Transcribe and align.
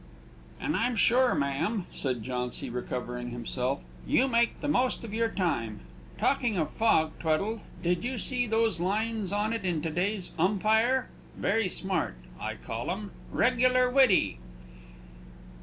"And 0.59 0.75
I'm 0.75 0.95
sure, 0.95 1.35
ma'am," 1.35 1.85
said 1.91 2.23
Jauncy, 2.23 2.71
recovering 2.71 3.29
himself, 3.29 3.81
"you 4.07 4.27
make 4.27 4.59
the 4.59 4.67
most 4.67 5.03
of 5.03 5.13
your 5.13 5.29
time. 5.29 5.81
Talking 6.17 6.57
of 6.57 6.73
fog, 6.73 7.11
Tweddle, 7.19 7.59
did 7.83 8.03
you 8.03 8.17
see 8.17 8.47
those 8.47 8.79
lines 8.79 9.31
on 9.31 9.53
it 9.53 9.63
in 9.63 9.79
to 9.83 9.91
day's 9.91 10.31
Umpire? 10.39 11.07
Very 11.37 11.69
smart, 11.69 12.15
I 12.39 12.55
call 12.55 12.87
them; 12.87 13.11
regular 13.31 13.91
witty." 13.91 14.39